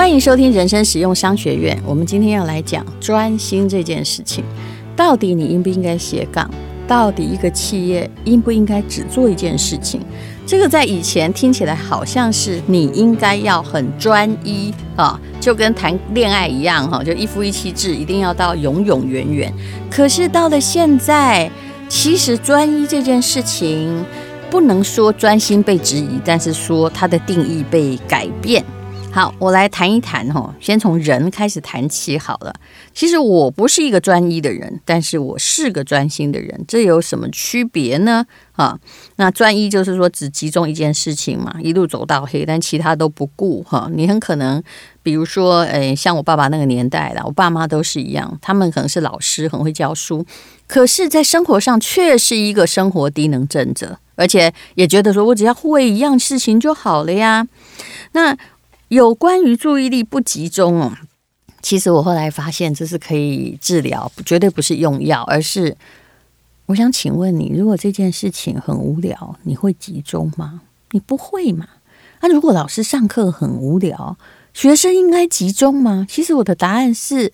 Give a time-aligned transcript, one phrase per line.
[0.00, 1.78] 欢迎收听人生实用商学院。
[1.84, 4.42] 我们今天要来讲专心这件事情，
[4.96, 6.50] 到底你应不应该斜杠？
[6.88, 10.00] 到底一个企业应不应该只做一件事情？
[10.46, 19.52] 这个在以前听起来好像是你应该要很专一啊，就跟谈恋爱一样哈，就一夫一妻制，一定要到永永远远。
[19.90, 21.50] 可是到了现在，
[21.90, 24.02] 其实专一这件事情
[24.50, 28.64] 不能说专心被质疑，但是说它的定义被改变。
[29.12, 32.54] 好，我来谈一谈哈，先从人开始谈起好了。
[32.94, 38.24] 其实我不是一个专一的人，但是我是个专心的人，这有什么区别呢？
[38.52, 38.78] 啊，
[39.16, 43.90] 那专一就是说只集中一件事情嘛，一路走到黑，但其他都不顾哈。
[43.92, 44.62] 你很可能，
[45.02, 50.24] 比如说，诶，像我爸爸那个年代了，我爸妈都是一样，他们可能是老师，很会教书，
[50.68, 57.46] 可是，在生活上却是一个生活低能症者，而且也觉得说我只要会一样事情就好了呀。
[58.12, 58.36] 那
[58.90, 60.92] 有关于注意力不集中哦，
[61.62, 65.76] 其实我后来发现这是可以治疗，绝对不是用药，而是
[66.66, 70.62] 我想请问你，如果这件事情很无聊，你会集中吗？
[70.90, 71.68] 你不会嘛？
[72.20, 74.18] 那如果老师上课很无聊，
[74.52, 76.04] 学生应该集中吗？
[76.08, 77.30] 其实我的答案是。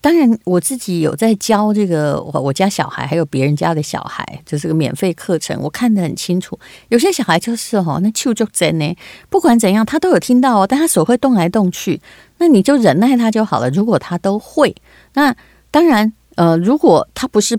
[0.00, 6.58] 当然，我自己有在教这个我我家小孩，还有别人家的小孩，这是个免费课程，我看得很清楚。
[6.88, 8.96] 有些小孩就是哦，那手就真呢，
[9.28, 12.00] 不管怎样他都有听到哦，但他手会动来动去，
[12.38, 13.68] 那你就忍耐他就好了。
[13.70, 14.74] 如果他都会，
[15.14, 15.34] 那
[15.72, 17.58] 当然呃，如果他不是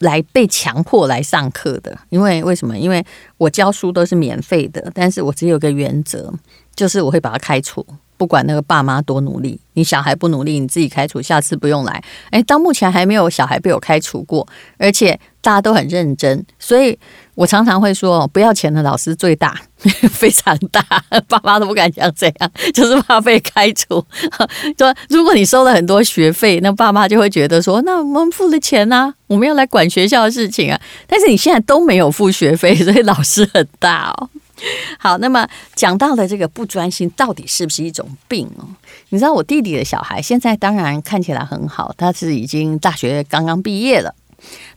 [0.00, 2.76] 来被强迫来上课的，因为为什么？
[2.76, 3.02] 因为
[3.38, 6.30] 我教书都是免费的，但是我只有个原则，
[6.76, 7.84] 就是我会把他开除。
[8.20, 12.04] 不管那个爸妈多努力，你小孩不努力，你自己开除，下次不用来。
[12.32, 16.98] 诶，到目前还没有小孩被我开除过，而且大家都很认真，所以
[17.34, 19.58] 我常常会说，不要钱的老师最大，
[20.12, 20.84] 非常大，
[21.26, 24.04] 爸妈都不敢讲这样，就是怕被开除。
[24.76, 30.78] 说如果你收了很多学费，那爸妈就会觉得说，那我们付了钱啊，我们要来管学校的事情啊。
[31.06, 34.28] 但是你现在都没有付学费，所以老师很大哦。
[34.98, 38.68] 好，那么讲到的这个不专心，到底是不是一种病哦？
[39.08, 44.14] 你知道我弟弟的小孩现在当然看起来很好，他是已经大学刚刚毕业了。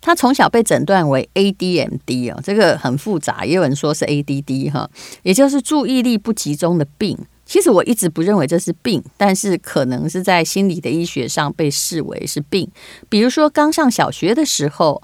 [0.01, 4.89] 他从小被诊断为 ADMD 哦，这个很复杂，也有人说是 ADD 哈，
[5.23, 7.17] 也就是注意力不集中的病。
[7.45, 12.69] 其实我一直不认为这是病，但是可能是在心理的医学上被视为是病。
[13.09, 15.01] 比如说刚上小学的时候。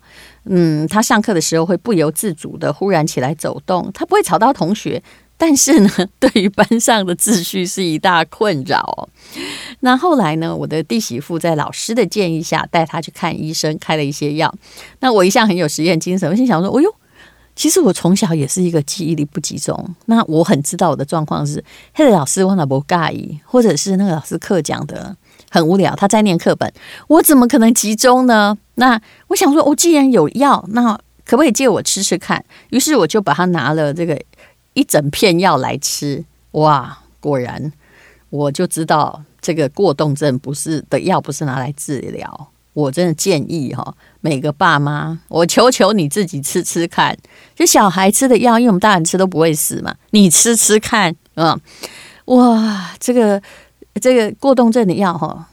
[0.52, 5.02] 嗯，他上课的时候会不由自主的忽然起来走动，他不会吵到同学，
[5.38, 5.90] 但是呢，
[6.20, 9.08] 对于班上的秩序是一大困扰。
[9.82, 14.52] 那后来呢，我的弟媳妇在老师的建议下带他去看医生，开了一些药。
[15.02, 16.92] 那我一向很有实验精神，我心想说：“哦呦，
[17.56, 19.96] 其实我从小也是一个记忆力不集中。
[20.08, 25.16] 那我很知道我的状况是，黑的老师我哪不介意，或者是那个老师课讲的。”
[25.50, 26.72] 很无聊，他在念课本，
[27.08, 28.58] 我怎么可能集中呢？
[28.76, 30.94] 那我想说，我、哦、既然有药，那
[31.26, 32.44] 可不可以借我吃吃看？
[32.70, 34.20] 于是我就把他拿了这个
[34.74, 37.72] 一整片药来吃，哇，果然
[38.30, 42.52] 我就知道这个过动症不是的药，不是拿来治疗。
[42.74, 47.18] 我真的建议哈，每个爸妈，我求求你自己吃吃看，
[47.56, 51.60] 就小孩吃的药，因为我们大人吃都不会死嘛，你吃吃看，嗯，
[52.26, 53.42] 哇，这个。
[54.00, 55.48] 这个过动症的药哈，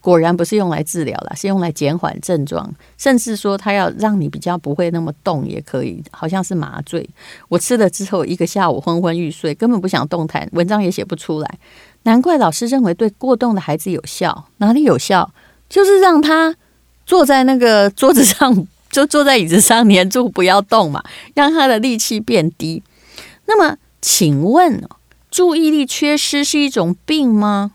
[0.00, 7.08] 果然不是用来治疗了，是用来减缓症状，甚至说它要让你比较不会那么动也可以，好像是麻醉。
[7.48, 11.58] 我吃了之后，一个下午昏昏欲睡，根本不想动弹，文章也写不出来。
[12.04, 15.30] 难怪老师认为对过动的孩子有效，哪里有效？
[15.68, 16.56] 就是让他
[17.04, 21.04] 坐在那个 桌子上，就坐在椅子上黏住不要动嘛，
[21.34, 22.82] 让他的力气变低。
[23.46, 24.82] 那么，请问？
[25.30, 27.72] 注意力缺失是一种病吗？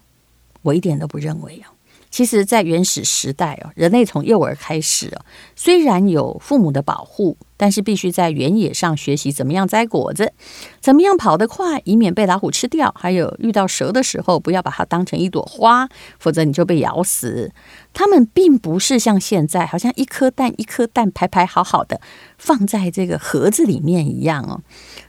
[0.63, 1.71] 我一点都不认为哦。
[2.11, 10.31] 其实，在原始时代哦，人类从幼儿开始哦，虽然有父母的保护，但是必须在原野上学习怎么样摘果子，
[10.79, 12.96] 怎么样跑得快，以免被老虎吃掉。
[12.97, 17.51] 还有遇到蛇的时候，不要把它当成一朵花，否则你就被咬死。
[17.93, 21.99] 他们并不是像现在，好像一颗蛋一颗蛋排排好好的
[22.37, 24.61] 放在这个盒子里面一样哦。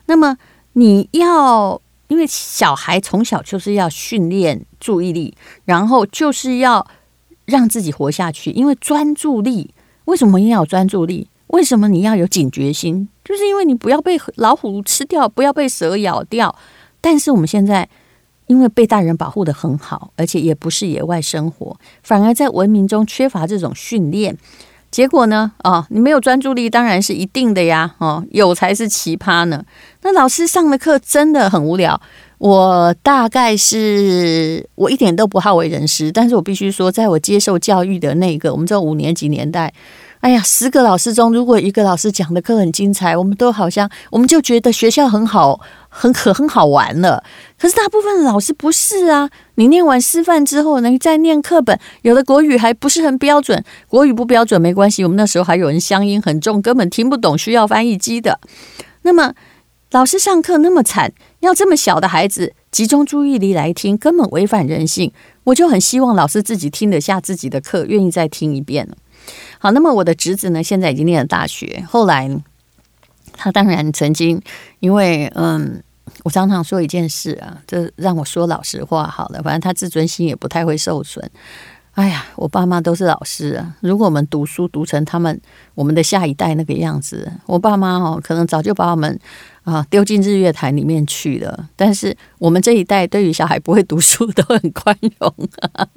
[0.07, 0.39] 那么
[0.73, 1.81] 你要。
[2.09, 6.87] 因为小孩从小就是要训练注意力，然后就是要
[7.45, 8.51] 让自己活下去。
[8.51, 9.75] 因为专注力，
[10.05, 11.29] 为什么要有专注力？
[11.49, 13.09] 为什么你要有警觉心？
[13.25, 16.55] 就是因为你不要被老虎吃掉，不要被蛇咬掉。
[17.01, 17.89] 但是我们现在
[18.47, 24.37] 因为被大人保护得很好，而且也不是野外生活，反而在文明中缺乏这种训练。
[24.97, 25.53] 结果呢？
[25.63, 27.95] 哦，你没有专注力，当然是一定的呀。
[27.99, 29.63] 哦，有才是奇葩呢。
[30.01, 32.01] 那老师上的课真的很无聊。
[32.39, 39.71] 我大概是我一点都不好为人师，但是我必须说，在我接受教育的那个我们这五年级年代，
[40.21, 47.23] 哎呀，十个老师中如果一个老师讲的课很精彩，我们都好像我们就觉得学校很好，很可很好玩了。
[47.59, 58.41] 可是大部分老师不是啊，你念完师范之后呢，你再念课本，有的国语还不是很标准，国语不标准没关系，我们那时候还有人乡音很重，根本听不懂，需要翻译机的。
[59.03, 59.35] 那么
[59.93, 61.13] 老师上课那么惨。
[61.41, 65.13] 要这么小的孩子集中注意力来听，根本违反人性。
[65.45, 68.89] 我就很希望老师自己听得下自己的课，愿意再听一遍。
[69.59, 71.85] 好，那么我的侄子呢，现在已经念了大学。
[71.89, 72.31] 后来
[73.33, 74.41] 他当然曾经，
[74.81, 75.83] 因为嗯，
[76.25, 81.31] 我常常说一件事啊，这让我说老实话好了，反正他自尊心也不太会受损。
[81.93, 85.41] 哎呀，我爸妈都是老师啊，如果我们读书读成他们
[85.75, 89.19] 我们的下一代那个样子，我爸妈哦，可能早就把我们。
[89.67, 91.69] 啊，丢进日月潭里面去了。
[91.75, 95.35] 但是我们这一代对于小孩不会读书都很宽容。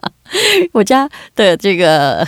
[0.74, 2.28] 我家的这个，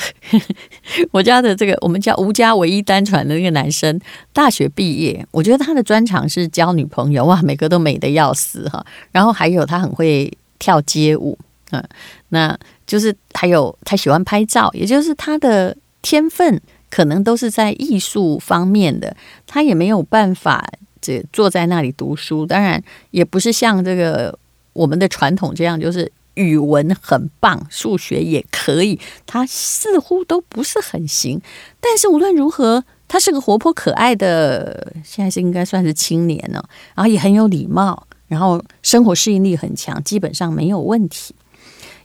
[1.09, 3.99] 我家的这个，我们家吴家唯一单传的那个男生，
[4.31, 8.85] 大学毕业，我觉得他的专长是交女朋友哇，每个都美得要死哈。
[9.11, 11.35] 然后还有他很会跳街舞，
[11.71, 11.83] 嗯，
[12.29, 12.55] 那
[12.85, 16.61] 就是还有他喜欢拍照，也就是他的天分
[16.91, 19.17] 可能都是在艺术方面的，
[19.47, 20.71] 他也没有办法。
[21.01, 24.38] 这坐在那里读书，当然也不是像这个
[24.74, 29.00] 我们的传统这样，就是语文很棒，数学也可以。
[29.25, 31.42] 他似乎都不是很行，
[31.80, 36.63] 但是无论如何，他是个活泼可爱的，现在是应该算是青年了，
[36.95, 41.33] 然后也很有礼貌，然后生活适应力很强，基本上没有问题。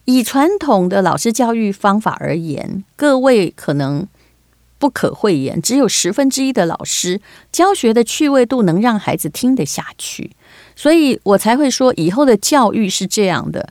[0.06, 4.06] 以传统的老师教育方法而言，各位可能。
[4.78, 7.20] 不可讳言，只有十分之一的老师
[7.50, 10.32] 教学的趣味度能让孩子听得下去，
[10.74, 13.68] 所以我才会说以后的教育是这样的。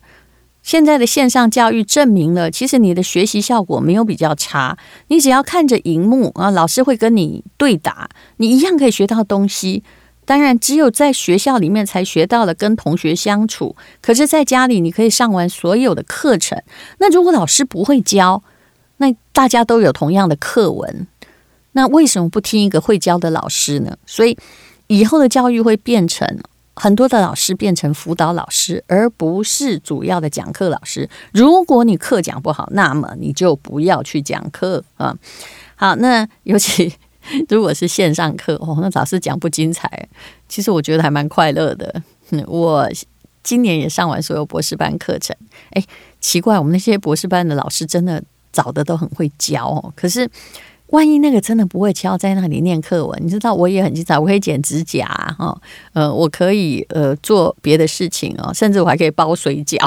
[0.64, 4.76] 现在的线上教育证明了，其实你的学习效果没有比较差。
[5.10, 9.84] 你只要看着荧幕啊，老师会跟你对答，你一样可以学到东西。
[10.26, 16.60] 当然，只有在学校里面才学到了跟同学相处，可是在家里你可以上完所有的课程。
[16.98, 18.42] 那如果老师不会教，
[18.98, 21.08] 那大家都有同样的课文，
[21.74, 23.98] 那为什么不听一个会教的老师呢？
[24.06, 24.38] 所以
[24.88, 26.26] 以后的教育会变成
[26.76, 31.10] 很多的老师变成辅导老师，而不是主要的讲课老师。
[31.34, 35.14] 如果你课讲不好，那么你就不要去讲课啊。
[35.76, 36.94] 好，那尤其
[37.50, 40.08] 如果是线上课哦，那老师讲不精彩，
[40.48, 42.02] 其实我觉得还蛮快乐的。
[42.48, 42.90] 我
[43.44, 45.36] 今年也上完所有博士班课程，
[45.72, 45.84] 哎，
[46.22, 48.24] 奇怪，我们那些博士班的老师真的。
[48.56, 50.30] 找的都很会教哦，可是
[50.88, 55.06] 万一那个真的不会教，在那里念课文，你知道我也很精彩，我可以剪指甲
[55.38, 55.60] 哈，
[55.92, 59.78] 呃，我可以呃做别的事情哦，甚至我还可以包水饺，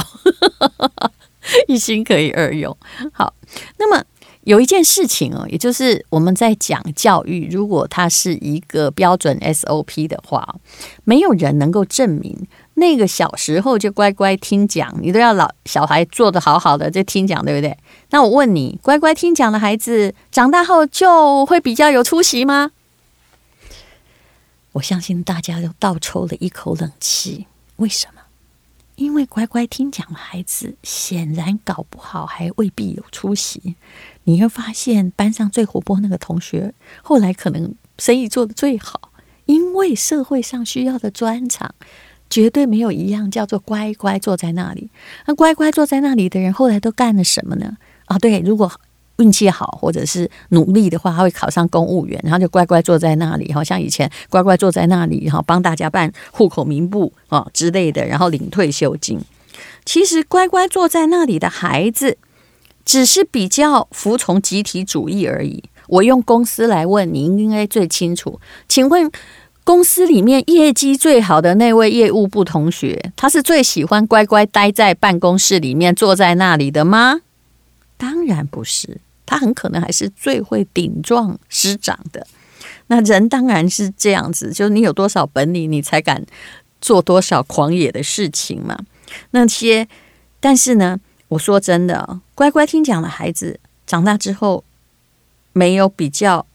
[1.67, 2.77] 一心可以二用。
[3.13, 3.33] 好，
[3.79, 4.05] 那么
[4.43, 10.57] 有一件事情哦，也就是我们在讲教育，如果它是一个标准 SOP 的话，
[11.05, 12.37] 没有人能够证明。
[12.75, 17.77] 那个小时候就乖乖听讲，你都要老小孩做的好好的就听讲，对不对？
[18.11, 22.73] 那我问你，乖乖听讲的孩子长大后就会比较有出息吗？
[24.73, 27.47] 我相信大家都倒抽了一口冷气。
[27.77, 28.23] 为什么？
[28.97, 33.77] 因为乖乖听讲的孩子显然搞不好还未必有出息。
[34.25, 39.13] 你会发现班上最活泼那个同学，后来可能生意做得最好，
[39.45, 41.75] 因为社会上需要的专长。
[42.31, 44.91] 绝对没有一样叫做乖乖坐在那里。
[45.25, 47.79] 那乖乖坐在那里的人，后来都干了什么呢？
[48.09, 48.71] 啊，对，如果
[49.19, 59.21] 运气好或者是努力的话，他会考上公务员，然后就乖乖坐在那里，好像以前乖乖坐在那里，然后帮大家办户口名簿啊之类的，然后领退休金。
[59.85, 62.19] 其实乖乖坐在那里的孩子，
[62.85, 65.63] 只是比较服从集体主义而已。
[65.89, 68.41] 我用公司来问你，应该最清楚。
[68.69, 69.11] 请问？
[69.65, 77.21] 公司里面业绩最好的那位业务部同学，他是最喜欢乖乖待在办公室里面坐在那里的吗？
[77.99, 82.27] 当然不是，他很可能还是最会顶撞师长的。
[82.87, 86.25] 那人当然是这样子，就是你有多少本领，你才敢
[86.81, 88.79] 做多少狂野的事情嘛。
[89.33, 89.87] 那些，
[90.41, 94.65] 但是呢，我说真的，乖乖听讲的孩子长大之后
[95.53, 96.47] 没有比较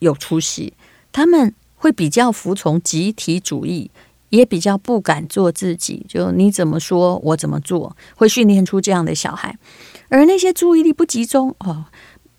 [0.00, 0.72] 有出息，
[1.12, 1.54] 他们。
[1.82, 3.90] 会比较服从集体主义，
[4.30, 6.04] 也比较不敢做自己。
[6.08, 9.56] 就你怎么说，我怎么做，会训练出这样的小孩。
[10.08, 11.84] 而那些注意力不集中哦，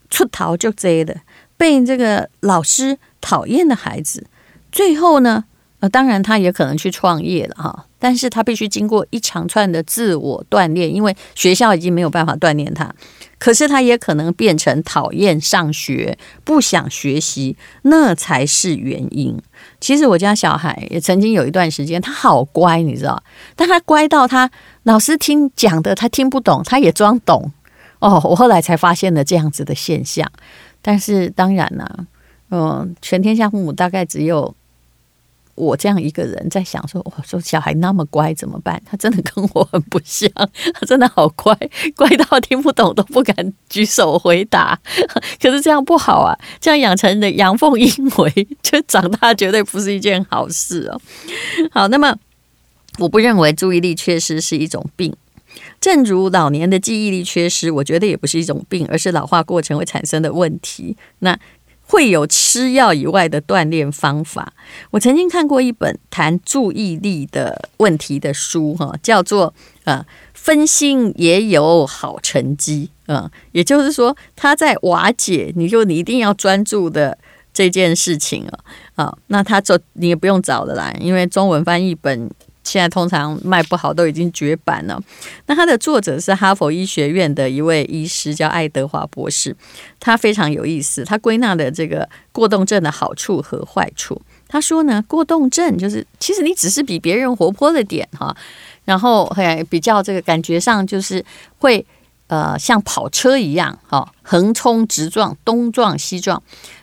[0.09, 1.21] 出逃就贼的，
[1.55, 4.25] 被这个老师讨厌的孩子，
[4.71, 5.45] 最后呢，
[5.79, 12.93] 呃，当然他也可能去创业了哈，但是他必须经过一长串的自我锻炼，因为学校已经没有办法锻炼他。
[13.39, 19.35] 可是他也可能变成讨厌上学、不想学习，那才是原因。
[19.81, 23.21] 其实我家小孩也曾经有一段时间，他好乖，你知道，
[23.57, 24.49] 但他乖到他
[24.83, 27.51] 老师听讲的他听不懂，他也装懂。
[27.99, 30.31] 哦，我后来才发现了这样子的现象。
[30.81, 32.05] 但是当然啦、
[32.51, 34.55] 嗯，全天下父母大概只有。
[35.55, 38.81] 我这样一个人在想说，我说小孩那么乖怎么办？
[38.85, 40.29] 他真的跟我很不像，
[40.73, 41.55] 他真的好乖，
[41.95, 44.79] 乖到听不懂都不敢举手回答。
[45.41, 51.01] 可是这样不好啊，这样养成的阳奉阴违，就长大绝对不是一件好事哦。
[51.71, 52.15] 好，那么
[52.99, 55.15] 我不认为注意力缺失是一种病，
[55.79, 60.97] 正如老年的记忆力缺失，我觉得也不是一种病，而是老化过程会产生的问题。
[61.19, 61.37] 那。
[61.91, 64.53] 会有吃药以外的锻炼方法。
[64.91, 72.89] 我曾经看过一本谈注意力的问题的书，哈，叫做“呃，分心也有好成绩”。
[73.07, 77.17] 嗯，也就是说，他在瓦解你就你一定要专注的
[77.51, 78.59] 这件事情啊。
[78.95, 82.31] 啊，那他就你也不用找了啦，因为中文翻译本。
[82.71, 84.97] 现在通常卖不好，都已经绝版了。
[85.47, 89.53] 那他的作者是哈佛医学院的一位医师，叫爱德华博士。
[89.99, 94.21] 他非常有意思，他归纳的这个过动症的好处和坏处。
[94.47, 98.33] 他说呢，过动症就是其实你只是比别人活泼了点哈，
[98.85, 101.23] 然后还比较这个感觉上就是
[101.57, 101.85] 会
[102.27, 106.41] 呃像跑车一样哈，横冲直撞，东撞西撞。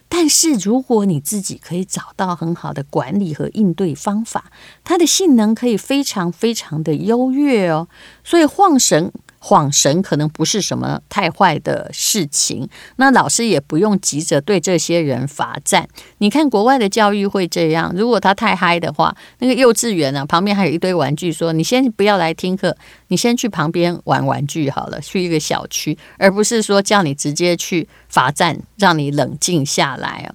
[0.09, 4.50] 但是，如果你自己可以找到很好的管理和应对方法，
[4.83, 7.88] 它的性能可以非常非常的优越哦。
[8.25, 9.12] 所以晃神。
[9.38, 15.88] 晃神可能不是什么太坏的事情，那老师也不用急着对这些人罚站。
[16.18, 22.76] 你看国外的教育会这样，如果他太嗨的话，那个幼稚园啊旁边还有一堆玩具，说你先不要来听课，
[23.09, 30.35] 你先去旁边玩玩具好了，去一个小区，而不是说叫你直接去罚站，让你冷静下来啊。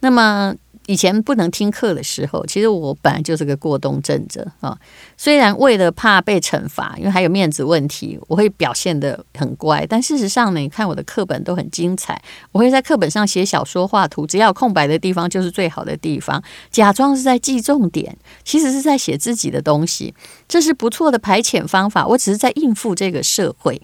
[0.00, 0.54] 那么。
[0.90, 4.76] 以前不能听课的时候，其实我本来就是个过动症者啊。
[5.16, 9.86] 虽然为了怕被惩罚，因为还有面子问题，我会表现得很乖。
[9.86, 12.20] 但事实上呢，你看我的课本都很精彩，
[12.50, 16.42] 我会在课本上写小说、画图，只要空白的地方就是最好的地方，
[16.72, 20.12] 假装是在记重点，其实是在写自己的东西。
[20.48, 22.04] 这是不错的排遣方法。
[22.04, 23.80] 我只是在应付这个社会。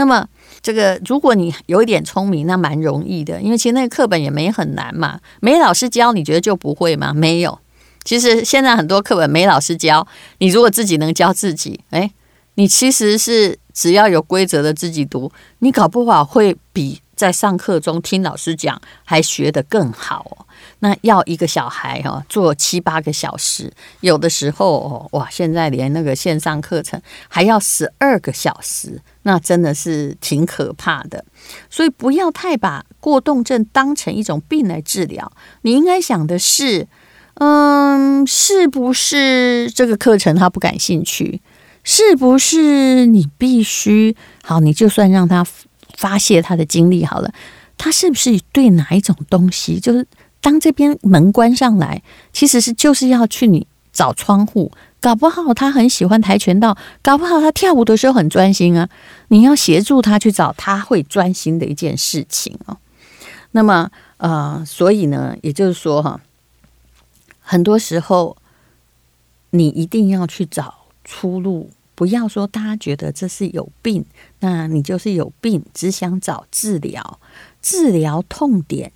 [0.00, 0.26] 那么。
[0.62, 7.14] 这个，如果你有一点聪明，那蛮容易的，因为其实那个课本也没很难嘛，没老师教，你觉得就不会吗？
[7.14, 7.58] 没有，
[8.04, 12.12] 其实现在很多课本没老师教，你如果自己能教自己，哎，
[12.56, 20.44] 你其实是只要有规则的自己读，你搞不好会比在上课中听老师讲还学得更好哦。
[20.80, 31.24] 那要一个小孩哈做七八个小时，有的时候哦哇，现在连那个线上课程还要十二个小时，那真的是挺可怕的。
[31.68, 36.88] 所以不要太把过动症当成一种病来治疗，你应该想的是，
[37.34, 41.40] 嗯，是不是这个课程他不感兴趣？
[41.82, 44.60] 是不是你必须好？
[44.60, 45.46] 你就算让他
[45.96, 47.32] 发泄他的精力好了，
[47.78, 50.06] 他是不是对哪一种东西就是？
[50.42, 58.88] 当这边门关上来，其实是就是要去你找窗户，搞不好他很喜欢跆拳道，搞不好他跳舞的时候很专心啊。
[59.28, 62.76] 你要协助他去找他会专心的一件事情哦。
[63.52, 66.20] 那么呃，所以呢，也就是说哈，
[67.40, 68.36] 很多时候
[69.50, 74.04] 你一定要去找出路，不要说大家觉得这是有病，
[74.40, 77.18] 那你就是有病，只想找治疗，
[77.62, 78.92] 治疗痛点。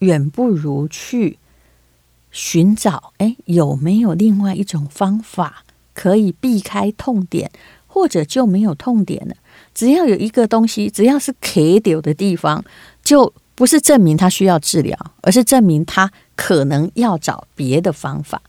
[0.00, 1.38] 远不如去
[2.32, 5.62] 寻找，哎，有没有另外一种方法
[5.94, 7.52] 可以避开痛点，
[7.86, 9.36] 或者就没有痛点了？
[9.74, 12.64] 只要有一个东西，只要是可以丢的地方，
[13.04, 18.40] 就不是证明他需要治疗，而是证明他可能要找别的方法。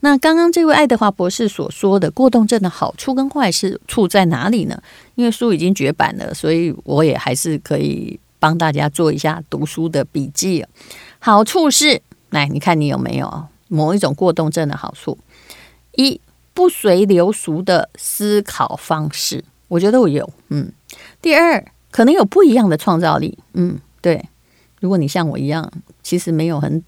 [0.00, 3.50] 那刚刚这位爱德华博士所说的过动症的好处跟坏
[3.86, 4.82] 处在哪里呢？
[5.14, 8.18] 因为书已经绝版了，所以我也还是可以。
[8.42, 10.64] 帮大家做一下读书的笔记。
[11.18, 15.18] 好处是，来，你看你有没有某一种过动症的好处？
[15.92, 16.20] 一，
[16.54, 20.28] 不随流俗的思考方式，我觉得我有。
[20.48, 20.72] 嗯。
[21.22, 23.38] 第二，可能有不一样的创造力。
[23.54, 24.24] 嗯，对。
[24.80, 25.70] 如果你像我一样，
[26.02, 26.82] 其实没有很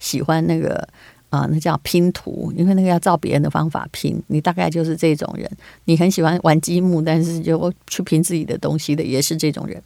[0.00, 0.88] 喜欢那个
[1.30, 4.20] 啊、那叫拼图，因为那个要照别人的方法拼。
[4.28, 5.50] 你大概就是这种人。
[5.84, 9.82] 你很喜欢玩积木，但是就去拼自己的东西的，也是这种人。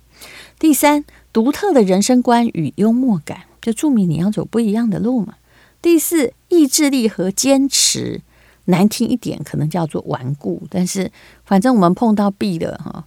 [0.59, 5.35] 第三，独特的人生观与幽默感，就注明你要走不一样的路嘛。
[5.83, 8.21] 第四，意志力和坚持，
[8.67, 11.11] 难听一点可能叫做顽固，但是
[11.45, 13.05] 反正我们碰到 B 的哈，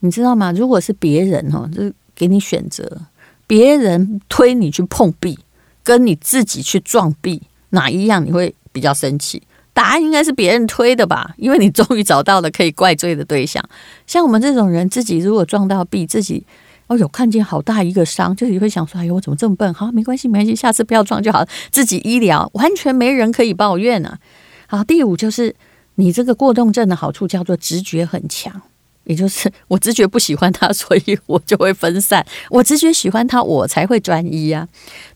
[0.00, 0.52] 你知道吗？
[0.52, 3.02] 如果是别人哈，就给你选择，
[3.46, 5.38] 别人推你去碰 B，
[5.82, 9.42] 跟你自己去撞 B，哪一样你会比较生气？
[9.72, 13.64] 答案应该是别人推的吧，因为你终于找到了可以怪罪的对象。
[14.06, 16.44] 像我们这种人，自己如果撞到 B，自己
[16.90, 19.72] 哦哟看见好大一个伤，就是你会想说：哎呦，我怎么这么笨？
[19.72, 21.46] 好，没关系，没关系，下次不要撞就好。
[21.70, 24.18] 自己医疗完全没人可以抱怨啊。
[24.66, 25.54] 好，第五就是
[25.94, 28.60] 你这个过动症的好处叫做直觉很强，
[29.04, 32.20] 也就是 我直觉不喜欢他，所以我就会分散；
[32.50, 34.66] 我直觉喜欢他，我才会专一啊。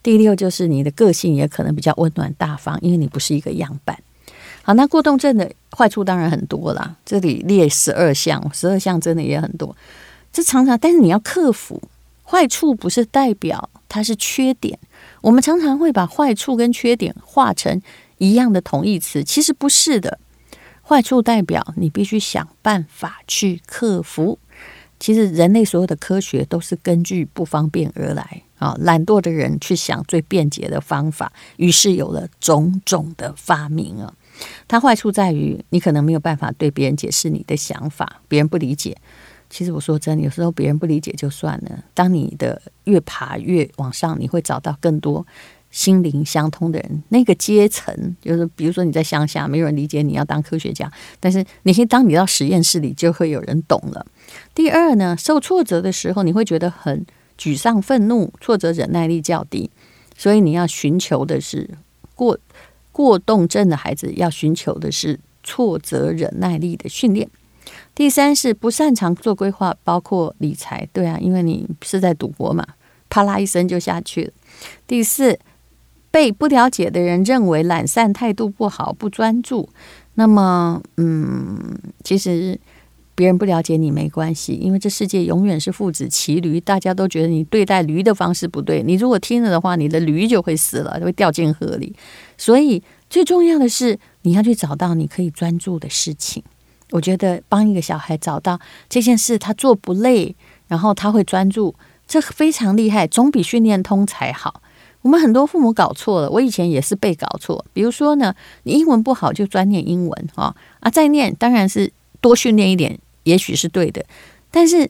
[0.00, 3.98] 第六就是你的个性也可能比较温暖大方，因为你不是一个样板。
[4.62, 9.74] 好，那过动症的坏处当然很多啦，这里列十二项，十二项真的也很多。
[10.34, 11.80] 这常常，但是你要克服
[12.24, 14.76] 坏处，不是代表它是缺点。
[15.20, 17.80] 我们常常会把坏处跟缺点画成
[18.18, 20.18] 一样的同义词，其实不是的。
[20.82, 24.40] 坏处代表你必须想办法去克服。
[24.98, 34.12] 其实人类所有的科学都是根据不方便而来啊，懒惰的人去想最便捷的方法，于是有了种种的发明啊。
[34.66, 38.96] 它坏处在于，你可能没有办法对别人解释你的想法，别人不理解。
[39.54, 41.84] 其实我说真，有时候别人不理解就算了。
[41.94, 45.24] 当你的越爬越往上，你会找到更多
[45.70, 47.04] 心灵相通的人。
[47.10, 54.04] 那个阶层，就是比如说你在乡下，没有人理解你要当科学家，但是你可以当你到实验室里，就会有人懂了。
[54.52, 57.06] 第二呢，受挫折的时候，你会觉得很
[57.38, 59.70] 沮丧、愤怒，挫折忍耐力较低，
[60.18, 61.70] 所以你要寻求的是
[62.16, 62.36] 过。
[62.90, 67.28] 过动症的孩子要寻求的是挫折忍耐力的训练。
[67.94, 70.88] 第三是不擅长做规划，包括理财。
[70.92, 72.66] 对啊，因为你是在赌博嘛，
[73.08, 74.32] 啪啦一声就下去了。
[74.86, 75.38] 第四，
[76.10, 79.68] 被不了解的人认为懒散、态度不好、不专注。
[80.14, 82.58] 那么，嗯，其实。
[83.16, 88.82] 别人不了解你没关系，因为这世界永远是父子骑驴，大家都觉得你对待驴的方式不对。
[88.82, 91.94] 你如果听了的话，你的驴就会死了，就会掉进河里。
[92.36, 96.42] 所以最重要的是，你要去找到你可以专注的事情。
[96.94, 100.36] 我觉得帮一个小孩找到这件事，他做不累，
[100.68, 101.74] 然后他会专注，
[102.06, 104.62] 这非常厉害，总比训练通才好。
[105.02, 107.64] 我们很多父母搞错了，我以前也是被搞错。
[107.72, 112.96] 比如说呢，你英文不好就专念英文啊啊，再念当然是多训练一点。
[113.24, 114.04] 也许是对的，
[114.52, 114.88] 但是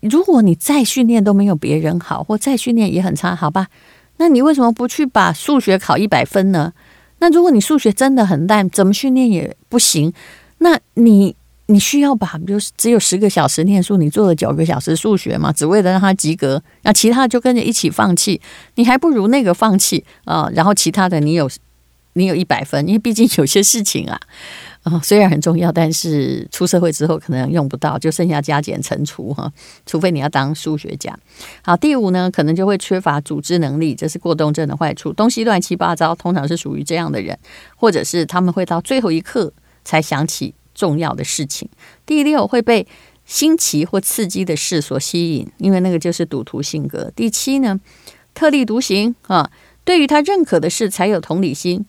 [0.00, 3.68] 如果你再训练都没有别人好，或再训练也很差，好吧？
[4.18, 6.74] 那你为什么不去把数学考一百分呢？
[7.20, 10.12] 那如果你数学真的很烂，怎么训练也不行，
[10.60, 11.34] 那你
[11.66, 18.40] 你需要把，比如只有十个小时念书，你做了九个小时数学嘛，只为了让他及格，那其他就跟着一起放弃，
[18.76, 21.50] 你还不如那个放弃啊，然后其他的你有
[22.14, 24.18] 你有一百分，因为毕竟有些事情啊。
[24.82, 29.52] 啊、虽然很重要，但是出社会之后可能用不到，就剩下加减乘除哈。
[29.84, 31.14] 除非你要当数学家。
[31.62, 35.12] 好，第五呢，可能就会缺乏组织能力，这是过动症的坏处。
[35.12, 37.38] 东西乱七八糟，通常是属于这样的人，
[37.76, 39.52] 或者是他们会到最后一刻
[39.90, 41.68] 才想起重要的事情。
[42.06, 42.86] 第六，会被
[43.24, 47.10] 新奇或刺激的事所吸引，因为那个就是赌徒性格。
[47.16, 47.80] 第七呢，
[48.32, 49.50] 特立独行啊，
[49.84, 51.84] 对于他认可的事才有同理心。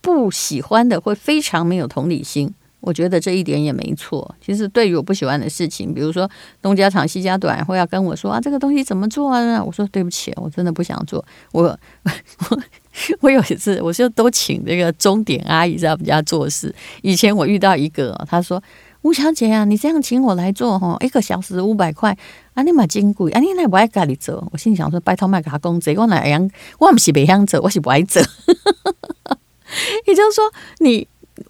[0.00, 4.36] 不喜欢的会非常没有同理心，我觉得这一点也没错。
[4.40, 6.30] 其实对于我不喜欢的事情，比如说
[6.62, 9.60] 东家长西家短，会要跟我说啊，这个东西怎么做啊？
[9.64, 11.24] 我说对不起，我真的不想做。
[11.50, 11.76] 我我
[13.20, 16.74] 我有一次，我就都请那个钟点阿姨在我们家做事。
[17.02, 18.62] 以前我遇到一个，他说
[19.02, 22.16] 吴小姐啊，你这样请我来做哈，一个小时五百块，
[22.54, 24.46] 啊你蛮金贵，啊你那不爱家里做。
[24.50, 26.50] 我心里想说，拜托卖给他工资，我哪样？
[26.78, 28.22] 我不是不想做，我是不爱做。
[30.06, 30.44] 也就是说，
[30.78, 31.06] 你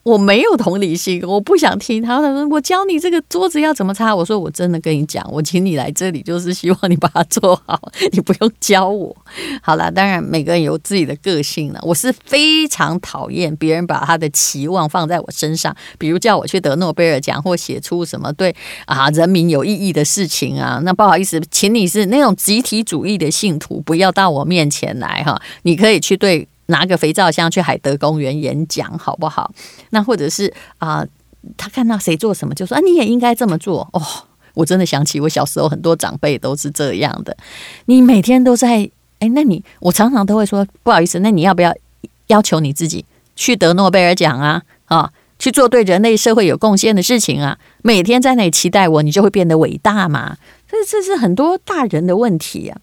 [0.07, 2.01] 我没有同理心，我不想听。
[2.01, 9.15] 他说：“我教你这个桌子要怎么擦。”我说：“我真的跟你讲，我请你来这里就是希望你把它做好，你不用教我。”
[9.61, 11.81] 好了，当然每个人有自己的个性了。
[11.83, 20.81] 我是非常讨厌别人把他的期望放在我身上，比如叫我去得诺贝尔奖或写出什么对啊人民有意义的事情啊。
[20.85, 25.43] 那不好意思，请你是那种集体主义的信徒，不要到我面前来哈。
[25.63, 26.47] 你可以去对。
[26.67, 29.53] 拿个肥皂箱去海德公园演讲好不好？
[29.91, 31.07] 那或者是啊、
[31.57, 34.03] 他看到谁做什么就说啊，你也应该这么做哦。
[34.55, 37.37] 我真的想起我小时候很多长辈都是这样的。
[37.85, 41.75] 你每天都在哎，那你我常常都会说不好意思，那你要不要
[42.29, 44.63] 要求你自己去得诺贝尔奖啊？
[44.87, 47.59] 啊，去做对人类社会有贡献的事情啊？
[47.83, 50.37] 每天在那里期待我，你就会变得伟大嘛？
[50.69, 52.79] 所以这是很多大人的问题啊。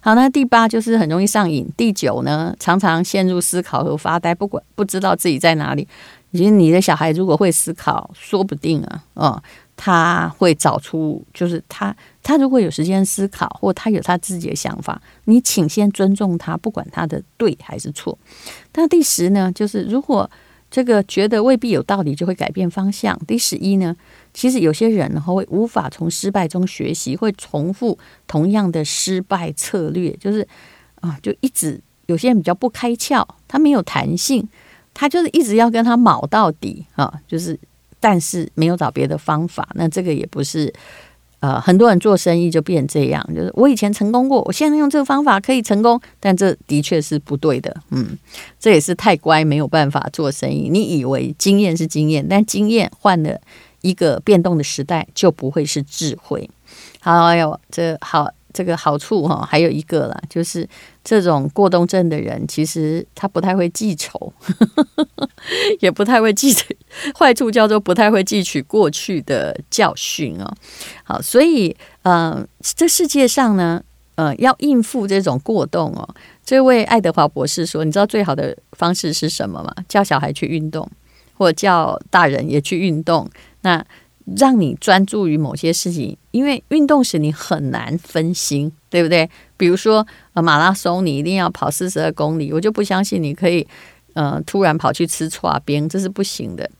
[0.00, 1.68] 好，那第八就是很容易上瘾。
[1.76, 5.86] 第九呢，常常陷入思考和发呆，不管不知道自己在哪里。
[6.32, 9.42] 其实你的小孩如果会思考，说不定啊，哦，
[9.74, 18.18] 他会找出，就是他他如果有时间思考，或他有他自己的想法，你请先尊重他，不管他的对还是错。
[18.74, 20.30] 那第十呢，就是如果
[20.70, 23.18] 这个觉得未必有道理，就会改变方向。
[23.26, 23.96] 第十一呢，
[24.36, 30.46] 其实有些人呢会无法从失败中学习，会重复同样的失败策略，就是
[31.00, 34.46] 啊，就一直有些人比较不开窍，他没有弹性，
[34.92, 37.58] 他就是一直要跟他卯到底啊，就是
[37.98, 40.72] 但是没有找别的方法，那这个也不是。
[41.40, 47.76] 呃，很多人做生意就变这样，就是我以前成功过，我现在用这个方法可以成功，但这的确是不对的。
[47.90, 48.18] 嗯，
[48.58, 50.70] 这也是太乖，没有办法做生意。
[50.70, 53.38] 你以为经验是经验，但经验换了
[53.80, 56.48] 一个变动的时代，就不会是智慧。
[57.00, 58.28] 好，哎呦，这好。
[58.56, 60.66] 这个好处哈，还有一个啦，就是
[61.04, 64.32] 这种过动症的人，其实他不太会记仇，
[65.80, 66.56] 也不太会记。
[67.18, 70.50] 坏处叫做不太会记取过去的教训哦。
[71.04, 73.82] 好，所以呃，这世界上呢，
[74.14, 76.08] 呃，要应付这种过动哦，
[76.42, 79.70] 这位爱德华博士说，你知道最好的方式是什么吗？
[79.86, 80.90] 叫小孩去运动，
[81.34, 83.28] 或叫大人也去运动。
[83.66, 83.84] 那
[84.36, 89.28] 让你专注于某些事情，因为运动时你很难分心，对不对？
[89.56, 93.66] 比如说呃，马拉松你一定要跑四十二公里，我就不相信你可以
[94.14, 96.70] 呃突然跑去吃剉冰，这是不行的。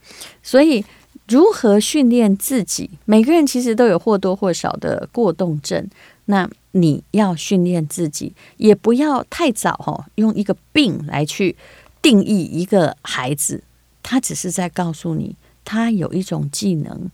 [0.45, 0.85] 所以
[1.27, 2.89] 如何训练自己？
[3.05, 5.89] 每个人其实都有或多或少的过动症，
[6.27, 11.57] 那你要训练自己，也不要太早哈，用一个病来去
[12.01, 13.63] 定义一个孩子，
[14.03, 15.35] 他只是在告诉你，
[15.67, 17.11] 他有一种技能。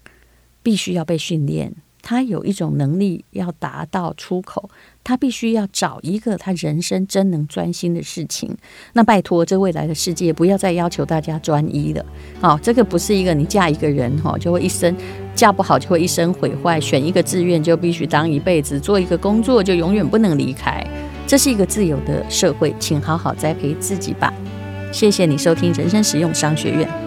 [0.65, 4.71] 必须要被训练，他有一种能力要达到出口，
[5.03, 8.57] 他必须要找一个他人生真能专心的事情。
[8.93, 12.07] 那拜托，这未来的世界不要再要求大家专一了。
[12.41, 14.97] 好、哦，这个不是一个你嫁一个人哈、就会一生
[15.35, 16.81] 嫁不好就会一生毁坏。
[16.81, 20.81] 选一个志愿就必须当一辈子，做一个工作就永远不能离开。
[21.27, 24.33] 这是一个自由的社会，请好好栽培自己吧。
[24.93, 27.02] 谢谢你收听人生实用商学院。